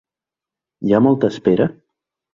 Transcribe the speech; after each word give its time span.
Hi 0.89 0.95
ha 0.97 1.03
molta 1.09 1.33
espera? 1.35 1.69